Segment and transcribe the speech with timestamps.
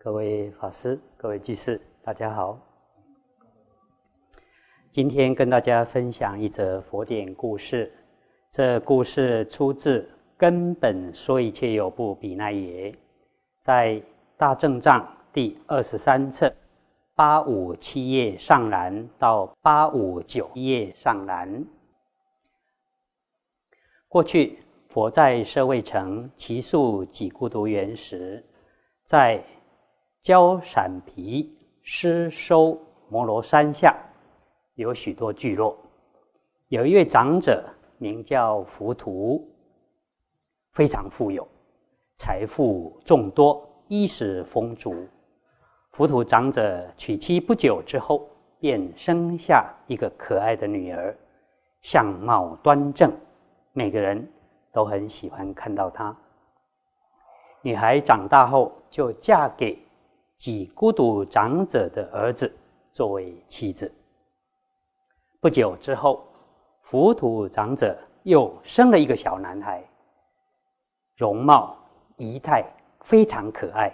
[0.00, 2.56] 各位法师、各位居士，大家好。
[4.92, 7.92] 今天跟大家分享一则佛典故事。
[8.48, 10.02] 这故事出自
[10.36, 12.92] 《根本说一切有部比奈耶》，
[13.60, 14.00] 在
[14.36, 16.54] 大正藏第二十三册
[17.16, 21.64] 八五七页上栏到八五九页上栏。
[24.06, 24.60] 过去
[24.90, 28.44] 佛在舍卫城奇宿几孤独园时，
[29.02, 29.42] 在
[30.22, 33.96] 焦闪皮施收摩罗山下
[34.74, 35.76] 有许多聚落，
[36.68, 37.64] 有一位长者
[37.98, 39.42] 名叫浮屠，
[40.72, 41.46] 非常富有，
[42.16, 45.06] 财富众多，衣食丰足。
[45.92, 48.28] 浮屠长者娶妻不久之后，
[48.60, 51.16] 便生下一个可爱的女儿，
[51.80, 53.10] 相貌端正。
[53.72, 54.30] 每个人
[54.72, 56.14] 都很喜欢看到她。
[57.62, 59.78] 女孩长大后就嫁给
[60.38, 62.50] 几孤独长者的儿子
[62.92, 63.92] 作为妻子。
[65.40, 66.24] 不久之后，
[66.80, 69.82] 浮屠长者又生了一个小男孩，
[71.16, 71.76] 容貌
[72.16, 72.64] 仪态
[73.00, 73.92] 非常可爱。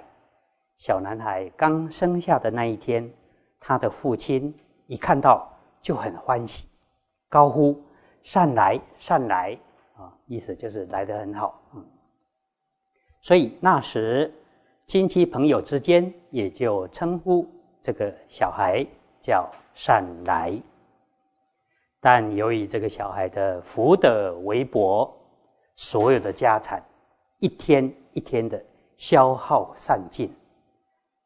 [0.77, 3.11] 小男孩刚生下的那一天，
[3.59, 4.55] 他的父亲
[4.87, 6.69] 一看到就很欢喜，
[7.31, 7.83] 高呼
[8.23, 9.59] ：“善来，善来！”
[9.97, 11.85] 啊，意思就是来得很好，嗯。
[13.23, 14.31] 所以那时
[14.87, 17.49] 亲戚朋友之间也就称呼
[17.81, 18.87] 这个小孩
[19.21, 20.53] 叫善来。
[22.01, 25.11] 但由于这个小孩的福德微薄，
[25.75, 26.85] 所有的家产
[27.39, 28.63] 一天一天的
[28.99, 30.31] 消耗散尽，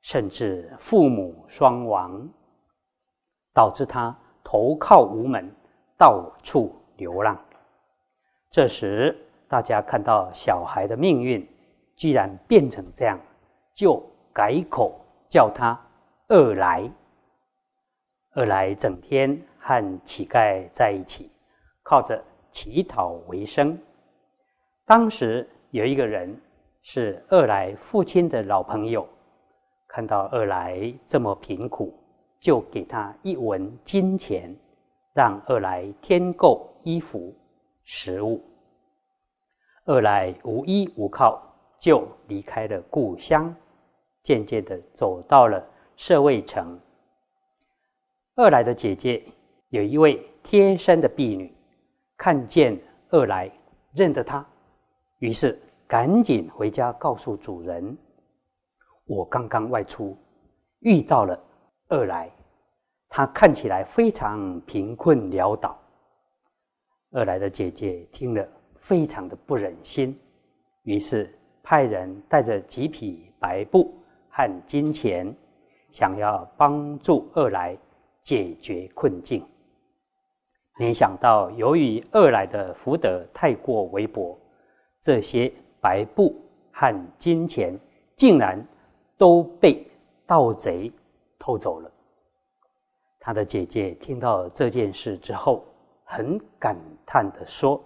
[0.03, 2.29] 甚至父母双亡，
[3.53, 5.51] 导致他投靠无门，
[5.99, 7.37] 到处流浪。
[8.51, 9.15] 这时，
[9.49, 11.47] 大家看到小孩的命运
[11.97, 13.19] 居然变成这样，
[13.79, 14.99] 就改口
[15.29, 15.81] 叫他
[16.27, 16.91] 二来。
[18.35, 21.31] 二来整天和乞丐在一起，
[21.85, 23.79] 靠着乞讨为生。
[24.85, 26.37] 当时有一个人
[26.83, 29.09] 是二来父亲的老朋友，
[29.87, 31.95] 看到二来这么贫苦，
[32.41, 34.53] 就给他一文金钱，
[35.15, 37.33] 让二来添购衣服。
[37.85, 38.43] 食物，
[39.85, 41.41] 二来无依无靠，
[41.79, 43.55] 就离开了故乡，
[44.23, 45.65] 渐渐的走到了
[45.97, 46.79] 社卫城。
[48.35, 49.25] 二来的姐姐
[49.71, 51.53] 有一位贴身的婢女，
[52.17, 52.79] 看见
[53.11, 53.51] 二来
[53.93, 54.47] 认得他，
[55.19, 57.97] 于是赶紧回家告诉主人
[59.07, 60.17] ：“我刚刚外出，
[60.81, 61.39] 遇到了
[61.89, 62.31] 二来，
[63.09, 65.77] 他看起来非常贫困潦倒。”
[67.11, 68.47] 二来的姐姐听了，
[68.77, 70.17] 非常的不忍心，
[70.83, 73.98] 于是派人带着几匹白布
[74.39, 75.35] 和金钱，
[75.91, 77.77] 想要帮助二来
[78.23, 79.45] 解决困境。
[80.79, 84.39] 没想到，由于二来的福德太过微薄，
[85.03, 86.41] 这些白布
[86.71, 87.77] 和金钱
[88.15, 88.65] 竟然
[89.17, 89.85] 都被
[90.25, 90.93] 盗贼
[91.37, 91.91] 偷走了。
[93.19, 95.65] 他的姐姐听到这件事之后，
[96.05, 97.83] 很感叹的说：“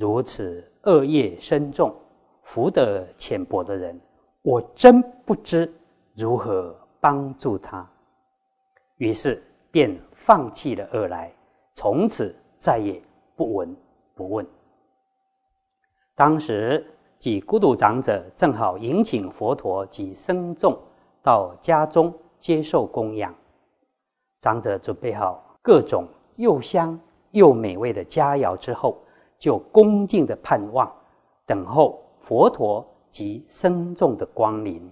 [0.00, 1.94] 如此恶业深重、
[2.42, 4.00] 福德浅薄的人，
[4.40, 5.70] 我真不知
[6.14, 7.86] 如何帮助他。”
[8.96, 11.30] 于是便放弃了恶来，
[11.74, 12.98] 从此再也
[13.36, 13.76] 不闻
[14.14, 14.46] 不问。
[16.14, 16.82] 当时
[17.18, 20.80] 几孤独长者正好迎请佛陀及僧众
[21.22, 22.10] 到家中
[22.40, 23.34] 接受供养，
[24.40, 26.98] 长者准备好各种又香。
[27.32, 28.98] 又美味的佳肴之后，
[29.38, 30.90] 就恭敬的盼望，
[31.44, 34.90] 等候佛陀及僧众的光临。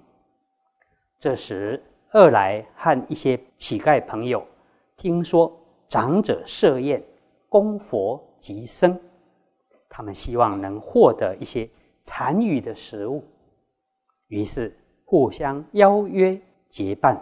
[1.18, 4.46] 这时，二来和一些乞丐朋友
[4.96, 5.56] 听说
[5.88, 7.02] 长者设宴
[7.48, 8.98] 供佛及僧，
[9.88, 11.68] 他们希望能获得一些
[12.04, 13.24] 残余的食物，
[14.28, 17.18] 于是互相邀约结伴，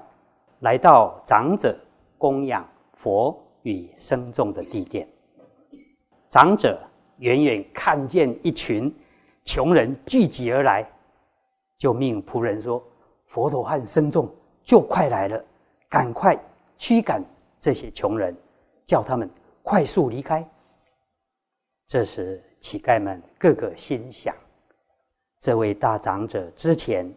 [0.61, 1.79] 来到长者
[2.19, 3.41] 供养佛。
[3.65, 5.09] 与僧众的地点，
[6.29, 6.79] 长者
[7.17, 8.95] 远远看见一群
[9.43, 10.87] 穷人聚集而来，
[11.79, 12.85] 就命仆人说
[13.35, 14.33] ：“佛陀和僧众
[14.63, 15.45] 就快来了，
[15.89, 16.39] 赶快
[16.79, 17.21] 驱赶
[17.59, 18.33] 这些穷人，
[18.87, 19.29] 叫他们
[19.61, 20.49] 快速离开。”
[21.89, 24.33] 这时，乞丐们个个心想：
[25.41, 27.13] 这位大长者之前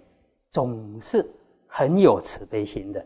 [0.50, 1.24] 总是
[1.68, 3.06] 很有慈悲心的，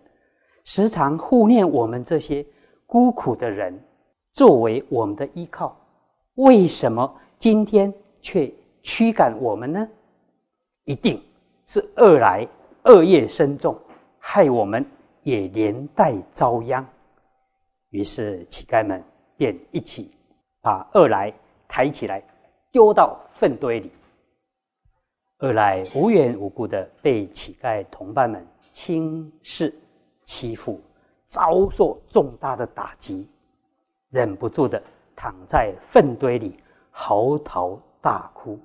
[0.63, 2.45] 时常护念我们这些。
[2.87, 3.77] 孤苦的人
[4.33, 5.77] 作为我们的依靠，
[6.35, 8.53] 为什么今天却
[8.83, 9.87] 驱赶我们呢？
[10.83, 11.21] 一定
[11.67, 12.45] 是二来
[12.85, 13.79] 恶业深重，
[14.17, 14.85] 害我们
[15.23, 16.85] 也连带遭殃。
[17.89, 19.03] 于是乞丐们
[19.37, 20.11] 便一起
[20.61, 21.33] 把二来
[21.67, 22.23] 抬起来，
[22.71, 23.91] 丢到粪堆里。
[25.39, 29.73] 二来无缘无故的被乞丐同伴们轻视、
[30.23, 30.79] 欺负，
[31.27, 33.27] 遭受重大的打击，
[34.09, 34.81] 忍不住的
[35.15, 36.59] 躺在粪堆里
[36.91, 38.59] 嚎啕大哭。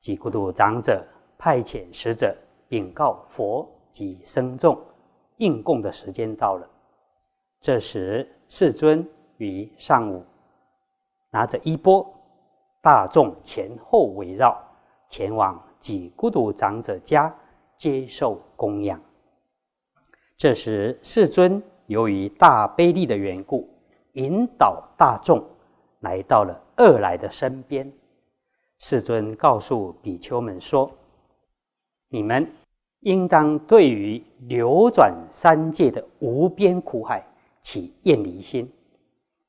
[0.00, 1.06] 几孤独长者
[1.36, 2.36] 派遣使者
[2.68, 4.78] 禀告佛及僧众，
[5.38, 6.68] 应供的时间到了。
[7.60, 9.06] 这时世尊
[9.38, 10.24] 于上午
[11.30, 12.06] 拿着衣钵，
[12.80, 14.64] 大众前后围绕。
[15.10, 17.34] 前往几孤独长者家
[17.78, 19.00] 接受供养。
[20.36, 23.66] 这时，世尊由于大悲力的缘故，
[24.12, 25.42] 引导大众
[26.00, 27.90] 来到了二来的身边。
[28.78, 30.90] 世尊告诉比丘们说
[32.08, 32.46] ：“你们
[33.00, 37.24] 应当对于流转三界的无边苦海
[37.62, 38.70] 起厌离心，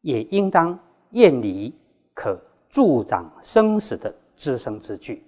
[0.02, 0.78] 也应当
[1.12, 1.74] 厌离
[2.14, 5.24] 可助长生死的滋生之具。”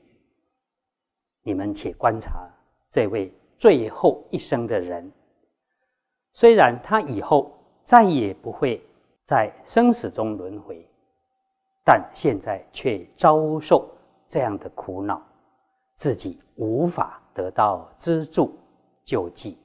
[1.43, 2.47] 你们且观察
[2.87, 5.11] 这位最后一生的人，
[6.33, 7.51] 虽然他以后
[7.83, 8.79] 再也不会
[9.23, 10.87] 在生死中轮回，
[11.83, 13.89] 但现在却遭受
[14.27, 15.19] 这样的苦恼，
[16.01, 18.57] 自己无法得到资助
[19.03, 19.55] 救济。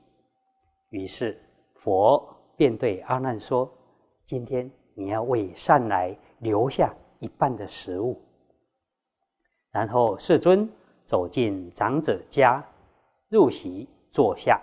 [0.91, 1.35] 于是
[1.73, 2.23] 佛
[2.55, 3.67] 便对阿难说
[4.23, 8.21] ：“今天你要为善来留下一半的食物。”
[9.73, 10.71] 然后世尊。
[11.07, 12.61] 走进长者家，
[13.29, 14.61] 入席坐下。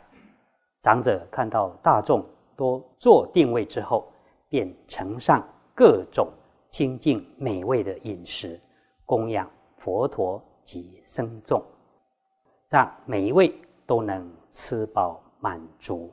[0.81, 2.21] 长者看到大众
[2.57, 4.11] 都坐定位之后，
[4.49, 5.41] 便呈上
[5.73, 6.27] 各种
[6.69, 8.59] 清净美味的饮食，
[9.05, 11.63] 供养佛陀及生众，
[12.69, 13.53] 让每一位
[13.85, 16.11] 都能吃饱满足。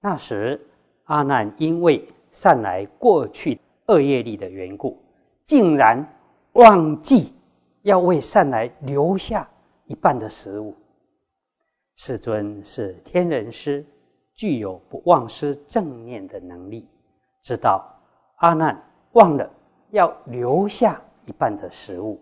[0.00, 0.60] 那时，
[1.04, 4.96] 阿难因为善来过去恶业力的缘故，
[5.44, 6.04] 竟然
[6.52, 7.34] 忘记。
[7.82, 9.48] 要为善来留下
[9.86, 10.74] 一半的食物。
[11.96, 13.86] 世尊是天人师，
[14.34, 16.86] 具有不忘失正念的能力，
[17.40, 17.88] 知道
[18.38, 18.76] 阿难
[19.12, 19.48] 忘了
[19.90, 22.20] 要留下一半的食物，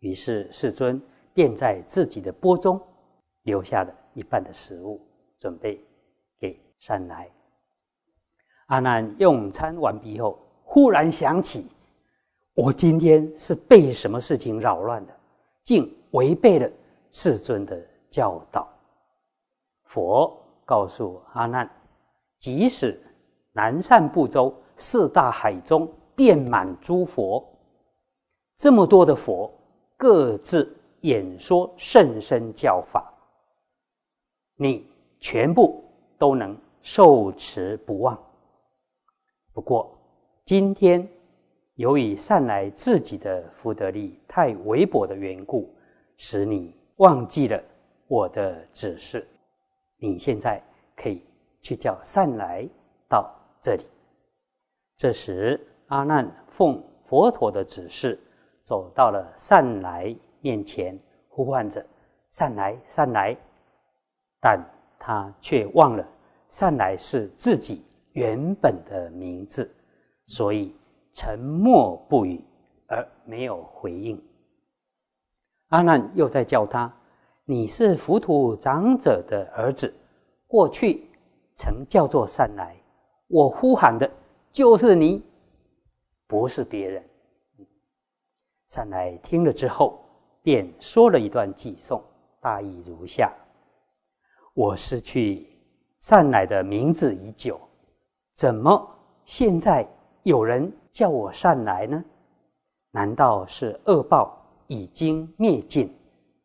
[0.00, 1.00] 于是世尊
[1.32, 2.80] 便在自己的钵中
[3.42, 5.00] 留下了一半的食物，
[5.38, 5.82] 准备
[6.38, 7.30] 给善来。
[8.66, 11.66] 阿难用餐完毕后，忽然想起。
[12.54, 15.16] 我今天是被什么事情扰乱的，
[15.62, 16.70] 竟违背了
[17.10, 17.80] 世尊的
[18.10, 18.68] 教导。
[19.84, 21.68] 佛告诉阿难：
[22.38, 23.00] 即使
[23.52, 27.44] 南赡部洲四大海中遍满诸佛，
[28.58, 29.50] 这么多的佛
[30.00, 33.12] 各自演说甚深教法，
[34.56, 35.84] 你全部
[36.16, 38.18] 都能受持不忘。
[39.52, 39.94] 不过
[40.46, 41.06] 今天。
[41.76, 45.74] 由于善来自己的福德力太微薄的缘故，
[46.18, 47.58] 使你忘记了
[48.06, 49.26] 我的指示。
[49.96, 50.62] 你现在
[50.94, 51.22] 可以
[51.62, 52.68] 去叫善来
[53.08, 53.84] 到这里。
[54.98, 58.20] 这时，阿难奉佛陀的指示，
[58.70, 60.96] 走到了善来面前，
[61.28, 61.84] 呼唤着
[62.30, 63.36] “善来，善来”，
[64.40, 64.64] 但
[64.96, 66.08] 他却忘了
[66.48, 69.68] 善来是自己原本的名字，
[70.28, 70.72] 所以。
[71.12, 72.40] 沉默不语，
[72.86, 74.16] 而没有回应。
[75.70, 76.90] 阿难又在叫他
[77.44, 79.92] ：“你是浮屠长者的儿子，
[80.46, 81.10] 过去
[81.56, 82.76] 曾叫做善来，
[83.26, 84.08] 我呼喊的
[84.52, 85.20] 就是你，
[86.28, 87.04] 不是别人。”
[88.70, 90.00] 善来听了之后，
[90.42, 92.02] 便说了一段偈颂，
[92.40, 93.30] 大意如下
[94.54, 95.46] ：“我失去
[95.98, 97.60] 善来的名字已久，
[98.32, 98.88] 怎么
[99.24, 99.86] 现在
[100.22, 102.04] 有人？”叫我善来呢？
[102.90, 104.36] 难道是恶报
[104.66, 105.88] 已经灭尽，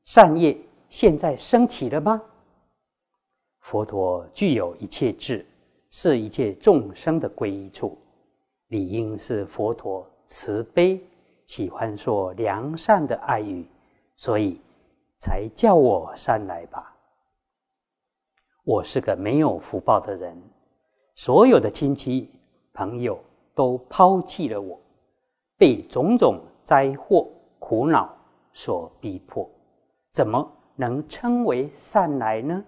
[0.03, 0.55] 善业
[0.87, 2.21] 现在升起了吗？
[3.59, 5.43] 佛陀具有一切智，
[5.89, 7.97] 是一切众生的归依处，
[8.67, 11.03] 理应是佛陀慈悲，
[11.45, 13.65] 喜欢说良善的爱语，
[14.15, 14.59] 所以
[15.17, 16.95] 才叫我善来吧。
[18.63, 20.35] 我是个没有福报的人，
[21.15, 22.29] 所有的亲戚
[22.73, 23.19] 朋友。
[23.57, 24.77] 都抛弃了我，
[25.57, 27.25] 被种种灾祸
[27.57, 28.13] 苦恼
[28.51, 29.49] 所逼迫，
[30.11, 32.61] 怎么能称为善来呢？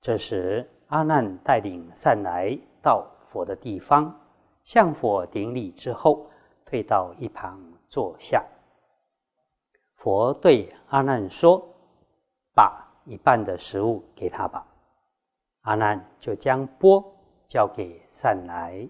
[0.00, 4.18] 这时，阿难带领善来到佛的地方，
[4.64, 6.26] 向佛顶礼之后，
[6.72, 8.42] 退到一旁坐下。
[9.96, 11.62] 佛对阿难说
[12.56, 14.66] ：“把一半的食物给他吧。
[15.64, 17.04] 阿难就将钵
[17.46, 18.88] 交给善来。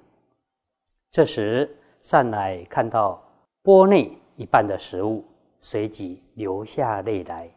[1.11, 3.21] 这时，善来看到
[3.63, 5.25] 钵内一半的食物，
[5.59, 7.53] 随即流下泪来，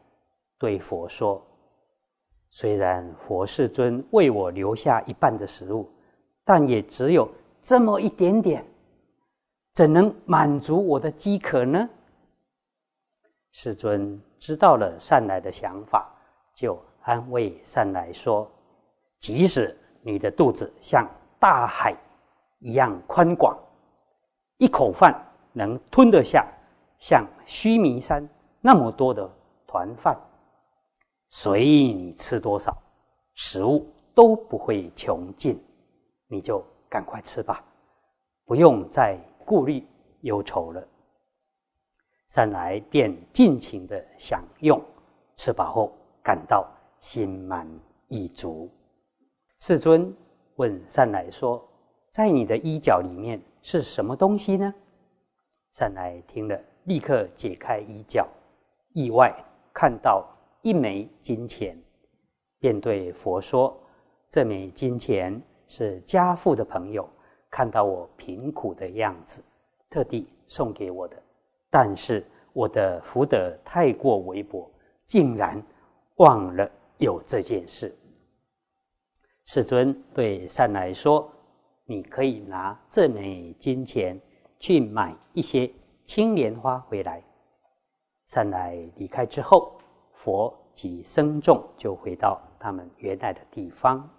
[0.58, 1.40] 对佛说
[2.50, 5.88] ：“虽然佛世尊为我留下一半的食物，
[6.44, 7.30] 但也只有
[7.62, 8.66] 这么一点点，
[9.76, 11.88] 怎能满足我的饥渴呢？”
[13.52, 16.10] 世尊知道了善来的想法，
[16.56, 18.50] 就安慰善来说
[19.20, 21.08] ：“即使你的肚子像
[21.40, 21.96] 大海
[22.60, 23.58] 一样宽广，
[24.58, 25.14] 一口饭
[25.54, 26.48] 能吞得下
[26.98, 28.28] 像须弥山
[28.62, 29.30] 那么多的
[29.68, 30.18] 团饭，
[31.30, 32.76] 随意你吃多少，
[33.34, 35.62] 食物都不会穷尽，
[36.28, 37.64] 你就赶快吃吧，
[38.46, 39.86] 不用再顾虑
[40.22, 40.86] 忧愁了。”
[42.28, 44.82] 善来便尽情的享用，
[45.36, 46.68] 吃饱后感到
[47.00, 47.68] 心满
[48.08, 48.70] 意足。
[49.60, 50.12] 世尊
[50.56, 51.64] 问善来说
[52.12, 54.74] ：“在你的衣角里面是什么东西呢？”
[55.72, 58.28] 善来听了，立刻解开衣角，
[58.94, 59.32] 意外
[59.74, 60.28] 看到
[60.62, 61.78] 一枚金钱，
[62.60, 63.78] 便对佛说
[64.28, 67.08] ：“这枚金钱是家父的朋友
[67.50, 69.44] 看到我贫苦的样子，
[69.90, 71.22] 特地送给我的。”
[71.70, 74.72] 但是我的福德太过微薄，
[75.06, 75.62] 竟然
[76.16, 77.94] 忘了有这件事。
[79.44, 81.30] 世尊对善来说
[81.86, 84.20] ：“你可以拿这枚金钱
[84.58, 85.70] 去买一些
[86.06, 87.22] 青莲花回来。”
[88.26, 89.78] 善来离开之后，
[90.14, 94.10] 佛及僧众就回到他们原来的地方。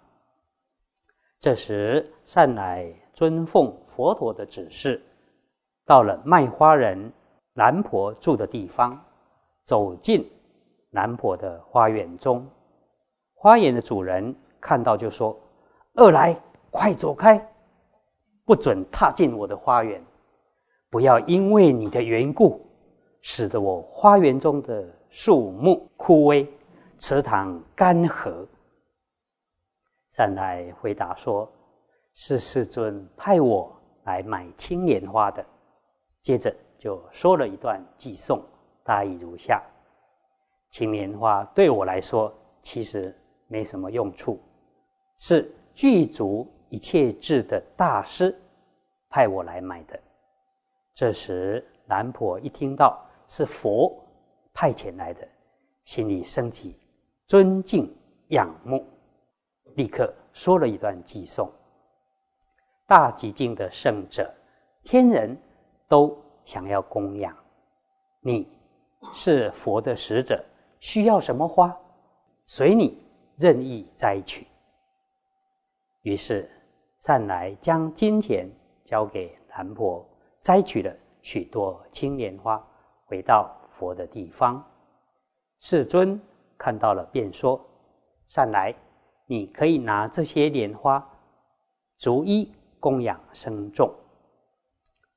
[1.39, 5.01] 这时，善来遵奉佛陀的指示，
[5.85, 7.11] 到了卖花人。
[7.53, 9.03] 南婆住的地方，
[9.63, 10.31] 走进
[10.91, 12.47] 南婆的花园中，
[13.33, 15.35] 花园的主人看到就说
[15.97, 16.39] ：“二来，
[16.69, 17.43] 快走开，
[18.45, 19.99] 不准踏进我的花园！
[20.91, 22.63] 不要因为你的缘故，
[23.21, 26.47] 使得我花园中的树木枯萎，
[26.99, 28.45] 池塘干涸。”
[30.17, 31.47] 善来回答说
[32.15, 33.71] ：“是世尊派我
[34.05, 35.45] 来买青莲花的。”
[36.23, 36.51] 接着。
[36.79, 38.39] 就说了一段寄颂，
[38.83, 39.63] 大意如下：
[40.69, 42.31] 青莲花对我来说
[42.61, 43.15] 其实
[43.47, 44.39] 没什么用处，
[45.17, 48.39] 是具足一切智的大师
[49.09, 49.99] 派我来买的。
[50.93, 53.91] 这时，南婆一听到是佛
[54.53, 55.27] 派遣来的，
[55.83, 56.77] 心里升起
[57.25, 57.91] 尊敬
[58.27, 58.85] 仰慕，
[59.77, 61.49] 立刻说了一段寄颂：
[62.85, 64.31] 大寂静的圣者，
[64.83, 65.35] 天人
[65.87, 66.15] 都。
[66.47, 67.35] 想要供养
[68.21, 68.47] 你，
[69.11, 70.41] 是佛的使者，
[70.79, 71.77] 需要什么花，
[72.45, 73.05] 随你
[73.35, 74.47] 任意摘取。
[76.03, 76.49] 于是
[77.01, 78.49] 善来将金钱
[78.85, 80.07] 交给兰婆，
[80.39, 82.65] 摘取了许多青莲花，
[83.07, 84.65] 回到佛的地方。
[85.59, 86.17] 世尊
[86.57, 87.59] 看到了，便说
[88.29, 88.73] ：“善来，
[89.27, 91.07] 你可以拿这些莲花，
[91.97, 93.93] 逐一供养僧众。”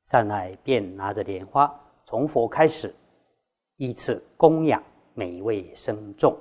[0.04, 1.72] 善来便拿着莲花，
[2.04, 2.92] 从佛开始，
[3.76, 4.82] 依次供养
[5.14, 6.36] 每一位僧众。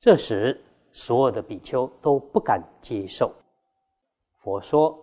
[0.00, 0.58] 这时，
[0.90, 3.32] 所有的比丘都不敢接受。
[4.38, 4.98] 佛说：“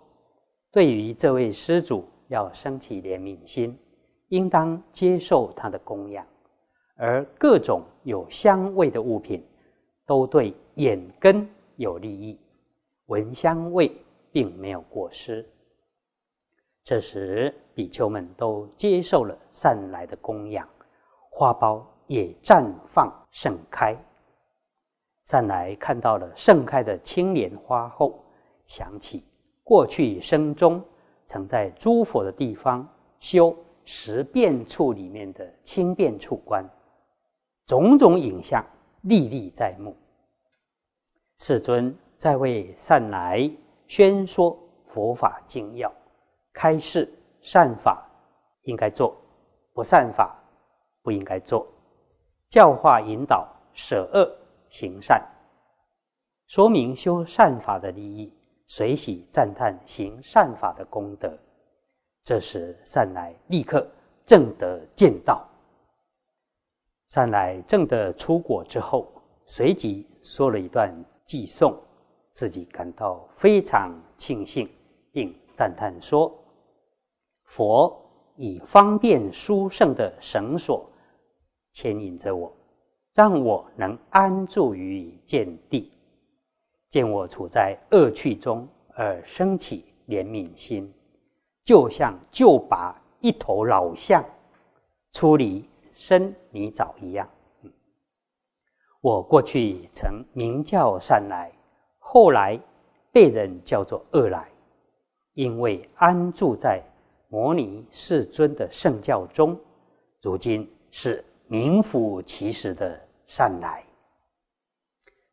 [0.72, 3.78] 对于这位施主，要升起怜悯心，
[4.30, 6.26] 应当接受他的供养。
[6.96, 9.44] 而各种有香味的物品，
[10.12, 12.38] 都对眼根有利益，
[13.06, 13.90] 闻香味
[14.30, 15.50] 并没有过失。”
[16.84, 20.68] 这时，比丘们都接受了善来的供养，
[21.30, 23.96] 花苞也绽放盛开。
[25.24, 28.22] 善来看到了盛开的青莲花后，
[28.66, 29.24] 想起
[29.64, 30.84] 过去生中
[31.26, 32.86] 曾在诸佛的地方
[33.18, 36.70] 修十变处里面的轻便处观，
[37.66, 38.62] 种种影像
[39.04, 39.96] 历历在目。
[41.44, 43.52] 世尊在为善来
[43.88, 44.56] 宣说
[44.86, 45.92] 佛法精要。
[46.54, 48.08] 开示善法
[48.62, 49.18] 应该做，
[49.74, 50.38] 不善法
[51.02, 51.68] 不应该做。
[52.48, 54.32] 教化引导舍恶
[54.70, 55.20] 行善，
[56.46, 58.32] 说明修善法的利益，
[58.68, 61.36] 随喜赞叹行善法的功德。
[62.24, 63.90] 这时善来立刻
[64.28, 65.44] 正得见道。
[67.10, 69.12] 善来正得出果之后，
[69.48, 70.94] 随即说了一段
[71.26, 71.78] 寄送，
[72.32, 74.70] 自己感到非常庆幸，
[75.12, 76.34] 并赞叹说。
[77.44, 78.02] 佛
[78.36, 80.90] 以方便殊胜的绳索
[81.74, 82.52] 牵引着我，
[83.14, 85.92] 让我能安住于见地。
[86.90, 90.94] 见我处在恶趣中，而生起怜悯心，
[91.64, 94.24] 就像救拔一头老象
[95.12, 97.30] 出离生泥沼一样。
[99.02, 101.52] 我过去曾名叫善来，
[102.00, 102.60] 后来
[103.12, 104.50] 被人叫做恶来，
[105.34, 106.82] 因为安住在
[107.28, 109.60] 摩尼世尊的圣教中，
[110.22, 113.84] 如今是名副其实的善来。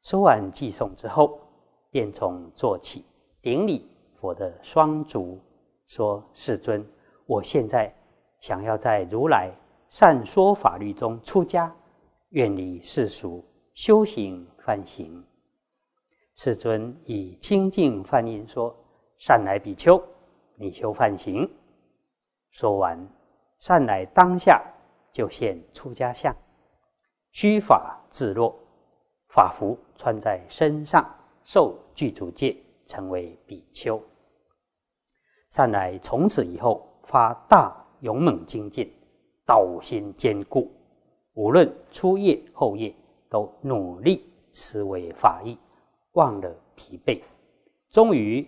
[0.02, 1.38] 说完寄送之后。
[1.90, 3.02] 便从坐起，
[3.40, 5.40] 顶礼佛的双足，
[5.86, 6.86] 说：“世尊，
[7.24, 7.90] 我现在
[8.40, 9.50] 想要在如来
[9.88, 11.74] 善说法律中出家，
[12.28, 13.42] 远离世俗，
[13.78, 15.24] 修行犯行。”
[16.34, 18.74] 世尊以清净梵音说
[19.18, 20.02] ：“善来比丘，
[20.56, 21.48] 你修梵行。”
[22.50, 22.98] 说完，
[23.60, 24.60] 善来当下
[25.12, 26.34] 就现出家相，
[27.30, 28.52] 须发自落，
[29.28, 31.08] 法服穿在身上。
[31.44, 34.02] 受具足戒，成为比丘。
[35.50, 38.92] 善来从此以后发大勇猛精进，
[39.46, 40.68] 道心坚固，
[41.34, 42.92] 无论初夜后夜，
[43.28, 45.58] 都努力思维法义，
[46.12, 47.22] 忘了疲惫，
[47.90, 48.46] 终于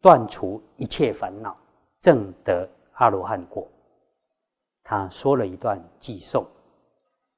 [0.00, 1.56] 断除一切烦恼，
[2.00, 3.66] 证得阿罗汉果。
[4.82, 6.46] 他说了一段偈颂：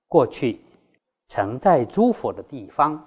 [0.08, 0.60] 过去
[1.26, 3.02] 曾在诸佛的地方。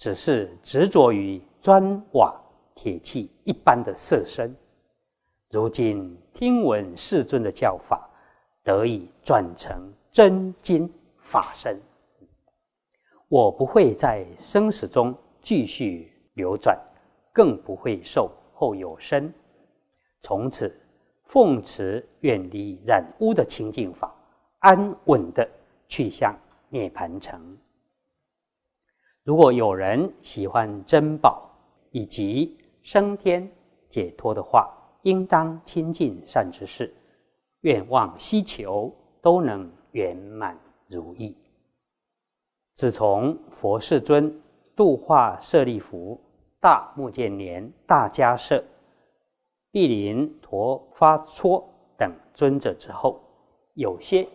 [0.00, 2.34] 只是执着于砖瓦
[2.74, 4.56] 铁器一般的色身，
[5.50, 8.08] 如今听闻世尊的教法，
[8.64, 11.78] 得以转成真金法身。
[13.30, 16.76] 我不会在生死中继续流转，
[17.32, 19.32] 更不会受后有生。
[20.20, 20.74] 从此
[21.22, 24.12] 奉持远离染污的清净法，
[24.58, 25.48] 安稳的
[25.86, 26.36] 去向
[26.70, 27.56] 涅盘城。
[29.22, 31.48] 如果有人喜欢珍宝
[31.92, 33.48] 以及升天
[33.88, 36.92] 解脱的话，应当亲近善知识，
[37.60, 41.36] 愿望希求都能圆满如意。
[42.80, 44.40] 自从佛世尊
[44.74, 46.18] 度化舍利弗、
[46.58, 48.64] 大目犍连、大迦叶、
[49.70, 51.62] 毗林陀发戳
[51.98, 53.20] 等尊者之后，
[53.74, 54.26] 有些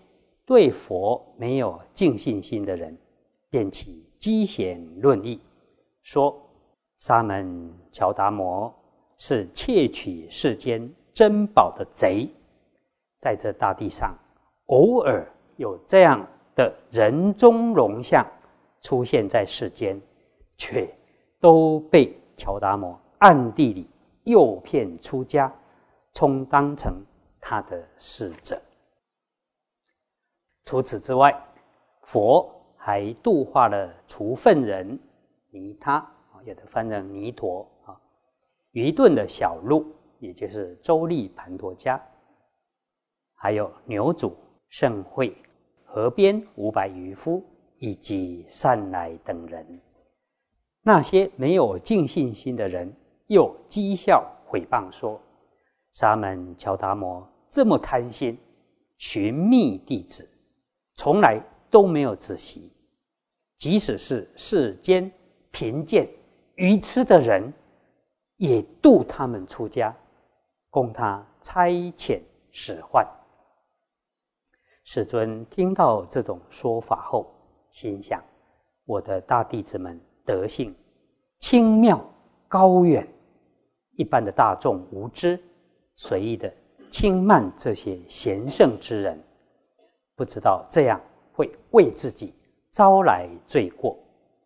[0.45, 2.95] 对佛没有尽信心的人，
[3.49, 4.08] 便起。
[4.19, 5.41] 积贤论义，
[6.03, 6.39] 说
[6.99, 8.71] 沙门乔达摩
[9.17, 12.29] 是窃取世间珍宝的贼，
[13.19, 14.15] 在这大地上，
[14.67, 15.27] 偶尔
[15.58, 16.23] 有这样
[16.55, 18.25] 的人中龙像
[18.86, 20.00] 出现在世间，
[20.56, 20.88] 却
[21.39, 23.89] 都被乔达摩暗地里
[24.26, 25.52] 诱骗出家，
[26.13, 26.93] 充当成
[27.41, 28.62] 他的使者。
[30.65, 31.34] 除此之外，
[32.04, 32.52] 佛。
[32.78, 35.00] 还度化了除粪人
[35.50, 38.00] 尼他啊，有的翻成尼陀啊，
[38.74, 42.00] 愚钝的小鹿，也就是周利盘陀家，
[43.34, 44.38] 还有牛主
[44.69, 45.36] 盛会
[45.84, 47.43] 河边五百渔夫
[47.86, 49.80] 以及善来等人。
[50.82, 52.91] 那些没有尽信心的人，
[53.28, 55.21] 又讥笑毁谤说：
[55.91, 58.36] 沙门乔达摩这么贪心，
[58.98, 60.28] 寻觅弟子，
[60.95, 62.71] 从来都没有仔细。
[63.60, 65.12] 即使是世间
[65.52, 66.10] 贫贱
[66.56, 67.54] 愚痴的人，
[68.38, 69.95] 也度他们出家，
[70.71, 72.19] 供他差遣
[72.50, 73.06] 使唤。
[74.84, 77.32] 世尊听到这种说法后，
[77.75, 78.23] 心想：
[78.85, 80.73] 我的大弟子们德性
[81.39, 82.01] 清妙
[82.47, 83.05] 高远，
[83.97, 85.38] 一般的大众无知，
[85.97, 86.49] 随意的
[86.89, 89.21] 轻慢这些贤圣之人，
[90.15, 91.01] 不知道这样
[91.33, 92.33] 会为自己。
[92.71, 93.97] 招来罪过，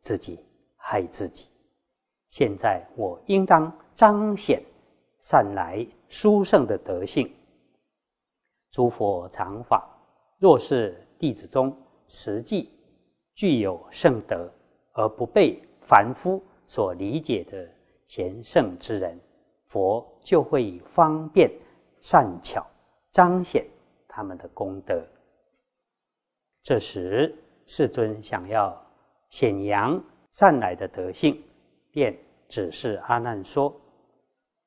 [0.01, 0.39] 自己
[0.75, 1.45] 害自己。
[2.29, 4.59] 现在我应当彰显
[5.19, 7.31] 善来殊胜的德性。
[8.71, 9.87] 诸佛常法，
[10.39, 11.75] 若是弟子中
[12.07, 12.71] 实际
[13.39, 14.51] 具有圣德
[14.91, 17.65] 而不被凡夫所理解的
[18.03, 19.17] 贤圣之人，
[19.63, 21.49] 佛就会以方便
[22.01, 22.67] 善巧
[23.13, 23.65] 彰显
[24.09, 25.01] 他们的功德。
[26.61, 27.33] 这时。
[27.71, 28.75] 世尊想要
[29.29, 31.39] 显扬善来的德性，
[31.91, 33.71] 便指示阿难说：“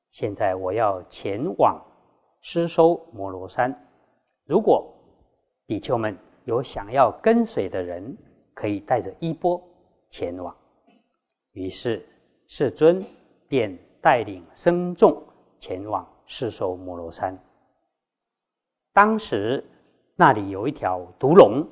[0.09, 1.77] 现在我要前往
[2.39, 3.77] 施收摩罗山，
[4.45, 4.89] 如果
[5.65, 8.17] 比丘们有想要跟随的人，
[8.53, 9.61] 可以带着衣钵
[10.09, 10.55] 前往。”
[11.53, 12.05] 于是
[12.47, 13.05] 世尊
[13.47, 15.21] 便带领僧众
[15.59, 17.37] 前往施收摩罗山。
[18.91, 19.63] 当时
[20.15, 21.67] 那里有一条毒龙。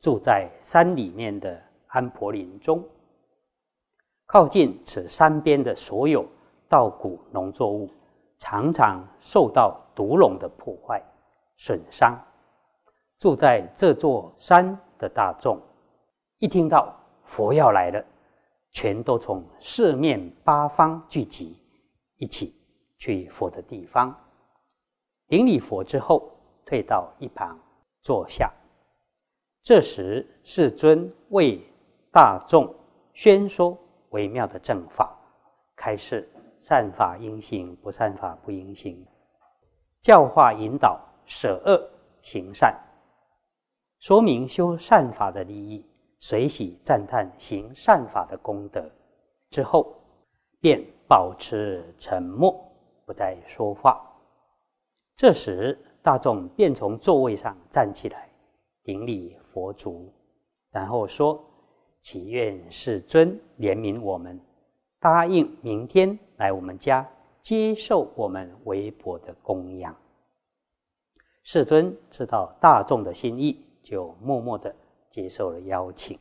[0.00, 2.84] 住在山里面的安婆林中。
[4.26, 6.24] 靠近此山边的所有
[6.68, 7.90] 稻谷农作物，
[8.38, 11.02] 常常受到毒龙的破坏
[11.56, 12.16] 损伤。
[13.18, 15.60] 住在这座山的大众，
[16.38, 18.04] 一听到佛要来了，
[18.70, 21.60] 全都从四面八方聚集，
[22.16, 22.54] 一起
[22.96, 24.14] 去佛的地方。
[25.26, 26.30] 顶礼佛之后，
[26.64, 27.58] 退到一旁
[28.02, 28.52] 坐下。
[29.64, 31.60] 这时，世尊为
[32.12, 32.72] 大众
[33.14, 33.76] 宣说
[34.10, 35.18] 微妙的正法，
[35.74, 36.26] 开示
[36.60, 39.04] 善法应行，不善法不应行，
[40.00, 41.90] 教化引导舍恶
[42.22, 42.78] 行善，
[43.98, 45.84] 说明修善法的利益，
[46.18, 48.90] 随喜赞叹行善法的功德。
[49.50, 49.96] 之后，
[50.60, 52.54] 便保持沉默，
[53.06, 54.04] 不再说话。
[55.16, 58.28] 这时，大众便从座位上站起来，
[58.84, 60.12] 顶礼佛足，
[60.70, 61.42] 然后说
[62.02, 64.40] ：“祈愿世尊怜悯我们，
[65.00, 67.08] 答应明天来我们家
[67.40, 69.96] 接受我们微薄的供养。”
[71.42, 74.74] 世尊知道大众的心意，就默默的
[75.10, 76.18] 接受了邀请。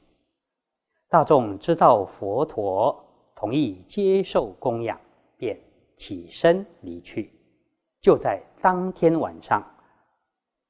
[1.09, 4.99] 大众知道佛陀同意接受供养，
[5.37, 5.59] 便
[5.95, 7.31] 起身离去。
[8.01, 9.63] 就在当天晚上，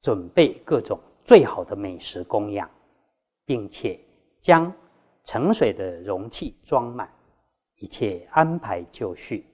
[0.00, 2.68] 准备各种最好的美食供养，
[3.44, 3.98] 并且
[4.40, 4.72] 将
[5.24, 7.10] 盛水的容器装满，
[7.76, 9.44] 一切安排就绪。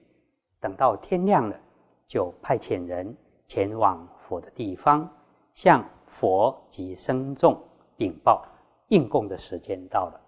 [0.59, 1.59] 等到天亮了，
[2.07, 5.07] 就派遣人前往佛的地方，
[5.53, 7.61] 向佛及僧众
[7.97, 8.45] 禀报
[8.87, 10.21] 应供的时间到了。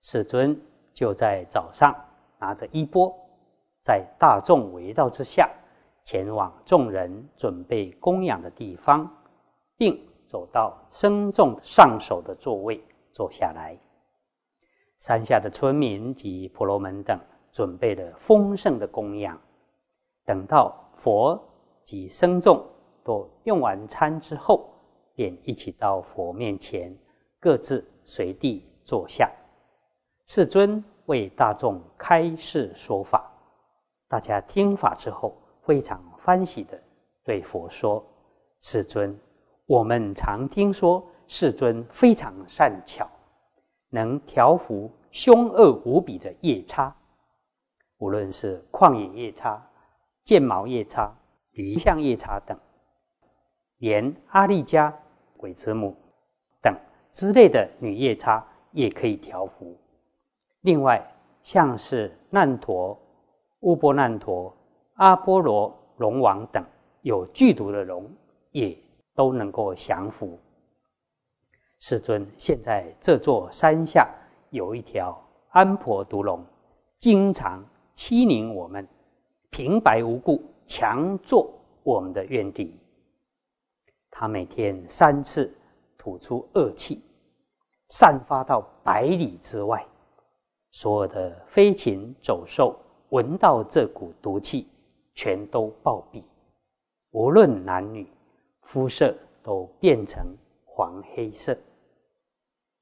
[0.00, 0.60] 世尊
[0.92, 1.94] 就在早上
[2.38, 3.14] 拿着衣钵，
[3.82, 5.50] 在大众围绕之下。
[6.04, 9.08] 前往众人准备供养的地方，
[9.76, 13.78] 并走到僧众上首的座位坐下来。
[14.98, 17.16] 山下的村民及婆罗门等
[17.52, 19.40] 准备了丰盛的供养。
[20.24, 21.40] 等到佛
[21.84, 22.66] 及僧众
[23.04, 24.74] 都用完餐之后，
[25.14, 26.92] 便一起到佛面前，
[27.42, 29.28] 各自随地坐下。
[30.26, 33.30] 世尊为大众开示说法，
[34.08, 35.36] 大家听法之后。
[35.64, 36.76] 非常欢喜的
[37.22, 38.04] 对佛说
[38.58, 39.16] ：“世尊，
[39.64, 43.08] 我们常听说世尊非常善巧，
[43.90, 46.92] 能调伏凶恶无比的夜叉，
[47.98, 49.64] 无论是旷野夜叉、
[50.24, 51.16] 剑毛夜叉、
[51.52, 52.58] 驴象夜叉等，
[53.76, 54.92] 连阿利迦、
[55.36, 55.96] 鬼子母
[57.12, 59.76] 之类的女夜叉也可以调伏。
[60.62, 61.06] 另外，
[61.42, 62.98] 像是难陀、
[63.60, 64.52] 乌波难陀。”
[64.96, 66.64] 阿波罗龙王等
[67.00, 68.08] 有剧毒的龙，
[68.50, 68.76] 也
[69.14, 70.38] 都能够降服。
[71.80, 74.08] 世尊，现在这座山下
[74.50, 76.44] 有一条安婆毒龙，
[76.98, 78.86] 经常欺凌我们，
[79.50, 81.50] 平白无故强做
[81.82, 82.78] 我们的怨敌。
[84.10, 85.52] 他每天三次
[86.02, 87.00] 吐出恶气，
[87.90, 89.86] 散发到百里之外，
[90.72, 92.76] 所有的飞禽走兽
[93.10, 94.66] 闻到这股毒气。
[95.14, 96.24] 全都暴毙，
[97.10, 98.10] 无论男女，
[98.62, 100.26] 肤色都变成
[100.64, 101.54] 黄黑色，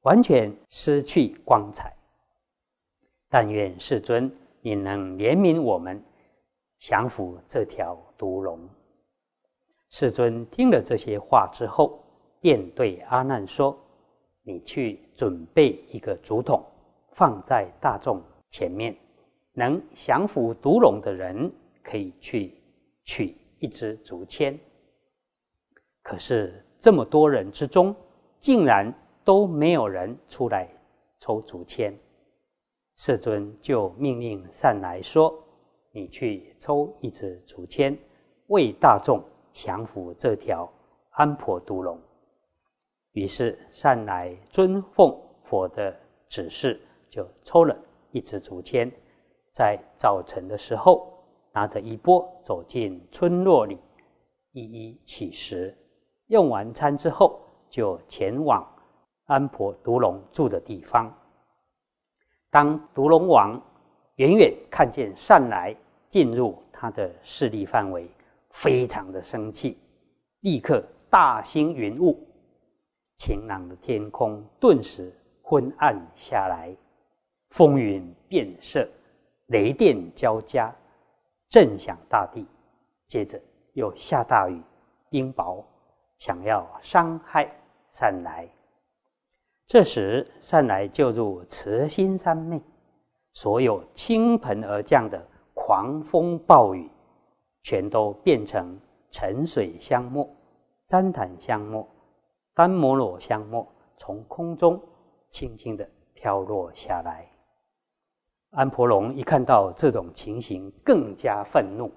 [0.03, 1.93] 完全失去光彩。
[3.29, 6.01] 但愿世尊你能怜悯我们，
[6.79, 8.61] 降服这条毒龙。
[9.91, 12.01] 世尊听了这些话之后，
[12.41, 13.79] 便对阿难说
[14.43, 16.65] ：“你去准备一个竹筒，
[17.13, 18.97] 放在大众前面，
[19.53, 21.51] 能降服毒龙的人。”
[21.83, 22.55] 可以去
[23.05, 24.57] 取一支竹签，
[26.03, 27.97] 可是这么多人之中，
[28.39, 28.93] 竟然
[29.25, 30.69] 都没有人出来
[31.19, 31.99] 抽竹签。
[32.97, 35.43] 世尊就命令善来说
[35.91, 37.99] ：“你去抽一支竹签，
[38.49, 39.25] 为大众
[39.55, 40.71] 降服这条
[41.13, 41.99] 安婆毒龙。”
[43.13, 45.95] 于是善来遵奉佛的
[46.29, 47.77] 指示，就抽了
[48.11, 48.91] 一支竹签，
[49.53, 51.17] 在早晨的时候。
[51.53, 53.77] 拿着衣钵走进村落里，
[54.53, 55.77] 一一乞食。
[56.29, 58.65] 用完餐之后，就前往
[59.25, 61.13] 安婆毒龙住的地方。
[62.51, 63.61] 当毒龙王
[64.15, 65.75] 远远看见善来
[66.09, 68.09] 进入他的势力范围，
[68.51, 69.77] 非常的生气，
[70.43, 72.17] 立刻大兴云雾，
[73.21, 76.75] 晴朗的天空顿时昏暗下来，
[77.51, 78.89] 风云变色，
[79.49, 80.75] 雷电交加。
[81.51, 82.47] 震响大地，
[83.09, 83.39] 接着
[83.75, 84.63] 又下大雨，
[85.11, 85.63] 冰雹，
[86.17, 87.47] 想要伤害
[87.91, 88.49] 善来。
[89.67, 92.59] 这时善来就入慈心三昧，
[93.35, 96.91] 所有倾盆而降的狂风暴雨，
[97.61, 98.81] 全都变成
[99.11, 100.27] 沉水香沫、
[100.89, 101.87] 旃檀香沫、
[102.61, 104.79] 丹摩罗香末，从空中
[105.31, 107.27] 轻轻的飘落下来。
[108.51, 111.91] 安婆龙一看到这种情形，更加愤怒，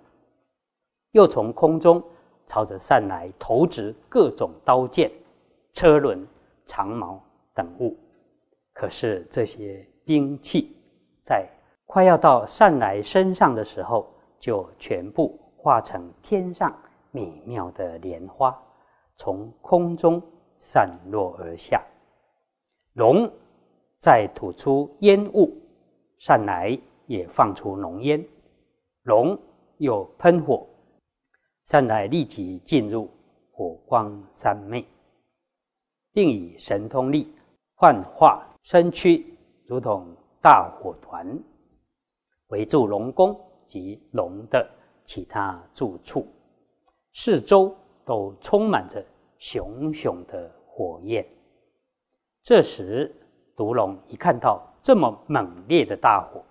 [1.12, 2.02] 又从空中
[2.47, 5.12] 朝着善来投掷各种刀剑、
[5.73, 6.26] 车轮、
[6.65, 7.21] 长矛
[7.54, 7.97] 等物。
[8.71, 10.78] 可是这些兵器
[11.26, 11.45] 在
[11.86, 14.08] 快要到善来身上的时候，
[14.39, 16.73] 就全部化成天上
[17.12, 18.58] 美妙的莲花，
[19.17, 20.23] 从空中
[20.63, 21.84] 散落而下。
[22.93, 23.30] 龙
[23.99, 25.60] 再吐出烟雾。
[26.19, 28.26] 善来也放出浓烟，
[29.02, 29.38] 龙
[29.78, 30.65] 又喷火，
[31.65, 33.10] 善来立即进入
[33.52, 34.86] 火光三昧，
[36.13, 37.36] 并以神通力
[37.76, 41.38] 幻化身躯，如同大火团，
[42.47, 44.65] 围住龙宫及龙的
[45.04, 46.26] 其他住处，
[47.12, 49.06] 四周都充满着
[49.43, 51.27] 熊熊的火焰。
[52.41, 53.13] 这时，
[53.58, 54.65] 毒龙一看到。
[54.82, 56.43] 这么猛烈的大火，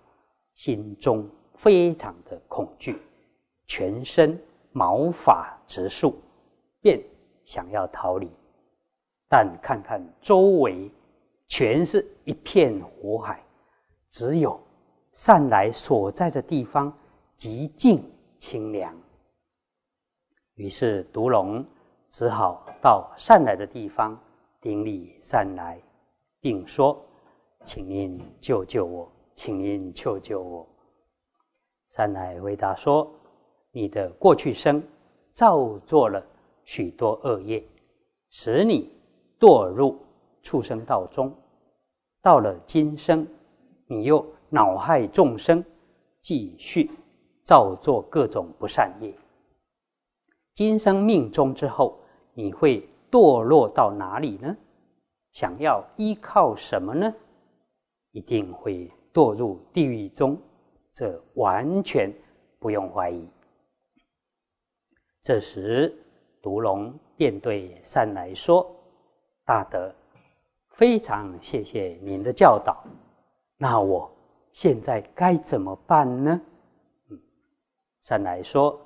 [0.54, 2.98] 心中非常的恐惧，
[3.66, 6.14] 全身毛发直竖，
[6.80, 6.98] 便
[7.44, 8.30] 想要逃离。
[9.28, 10.90] 但看看周围，
[11.46, 13.44] 全是一片火海，
[14.08, 14.58] 只有
[15.12, 16.90] 善来所在的地方
[17.36, 18.02] 极静
[18.38, 18.98] 清凉。
[20.54, 21.62] 于是毒龙
[22.08, 24.18] 只好到善来的地方
[24.60, 25.80] 顶礼善来，
[26.40, 27.00] 并说。
[27.64, 30.66] 请您救救我，请您救救我。
[31.90, 33.08] 善来回答说
[33.70, 34.82] ：“你的过去生
[35.30, 36.20] 造作了
[36.64, 37.64] 许多恶业，
[38.30, 38.90] 使你
[39.38, 39.96] 堕入
[40.42, 41.32] 畜生道中。
[42.20, 43.24] 到了今生，
[43.86, 45.64] 你又恼害众生，
[46.20, 46.90] 继续
[47.44, 49.14] 造作各种不善业。
[50.56, 52.00] 今生命中之后，
[52.34, 54.56] 你会堕落到哪里呢？
[55.32, 57.12] 想要依靠什么呢？”
[58.12, 60.38] 一定会堕入地狱中，
[60.92, 62.12] 这完全
[62.58, 63.26] 不用怀疑。
[65.22, 65.94] 这时，
[66.42, 68.70] 毒龙便对善来说
[69.46, 69.94] ：“大德，
[70.70, 72.84] 非常谢谢您的教导。
[73.56, 74.10] 那我
[74.52, 76.40] 现在该怎么办呢？”
[77.08, 77.18] 嗯，
[78.00, 78.78] 善来说：“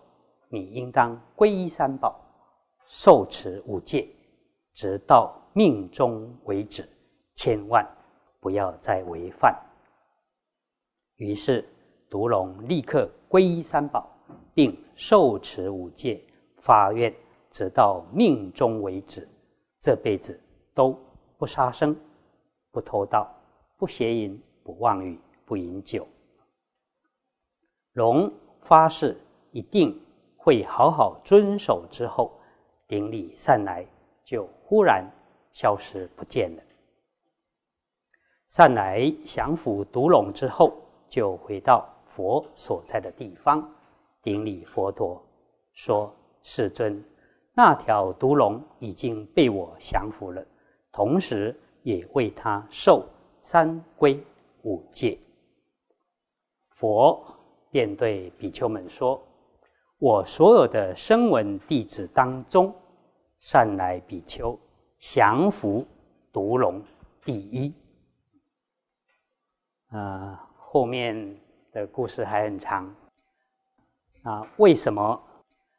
[0.48, 2.20] 你应当皈依三宝，
[2.86, 4.08] 受持五戒，
[4.74, 6.88] 直到命中为止，
[7.34, 7.86] 千万。”
[8.38, 9.60] 不要再违犯。
[11.16, 11.68] 于是，
[12.08, 14.08] 毒龙立刻皈依三宝，
[14.54, 16.22] 并受持五戒，
[16.58, 17.12] 发愿
[17.50, 19.28] 直到命终为止，
[19.80, 20.40] 这辈子
[20.74, 20.96] 都
[21.36, 21.96] 不杀生、
[22.70, 23.28] 不偷盗、
[23.76, 26.06] 不邪淫、不妄语、不饮酒。
[27.94, 29.16] 龙发誓
[29.50, 30.00] 一定
[30.36, 32.38] 会好好遵守，之后
[32.88, 33.86] 顶礼善来，
[34.24, 35.04] 就忽然
[35.52, 36.62] 消失不见了。
[38.48, 40.72] 善来降服毒龙之后，
[41.08, 43.68] 就回到佛所在的地方，
[44.22, 45.20] 顶礼佛陀，
[45.72, 47.04] 说：“世尊，
[47.52, 50.44] 那条毒龙已经被我降服了，
[50.92, 53.04] 同时也为他受
[53.40, 54.22] 三规
[54.62, 55.18] 五戒。”
[56.70, 57.20] 佛
[57.70, 59.20] 便对比丘们说
[59.98, 62.74] ：“我所有的声闻弟子当中，
[63.40, 64.58] 善来比丘
[64.98, 65.86] 降服
[66.32, 66.82] 毒龙
[67.24, 67.72] 第一。”
[69.92, 71.38] 呃，后面
[71.72, 72.94] 的故事还很长。
[74.22, 75.22] 啊，为什么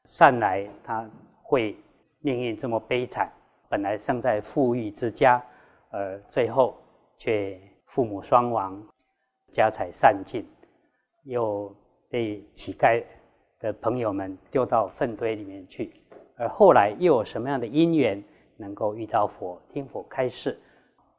[0.05, 1.07] 善来他
[1.43, 1.77] 会
[2.19, 3.31] 命运这么悲惨？
[3.69, 5.43] 本来生在富裕之家，
[5.89, 6.75] 而最后
[7.17, 8.81] 却父母双亡，
[9.51, 10.47] 家财散尽，
[11.23, 11.75] 又
[12.09, 13.03] 被乞丐
[13.59, 15.93] 的朋友们丢到粪堆里面去。
[16.35, 18.23] 而后来又有什么样的因缘，
[18.55, 20.59] 能够遇到佛，听佛开示，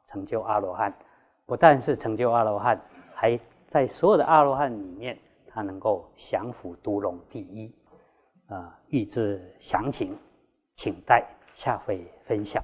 [0.05, 0.93] 成就阿罗汉？
[1.45, 2.79] 不但是成就阿罗汉，
[3.13, 7.73] 还在所有的阿罗汉里面，他能够降伏毒龙第一。
[8.47, 10.17] 啊，欲知详情，
[10.73, 11.23] 请待
[11.53, 12.63] 下回分享。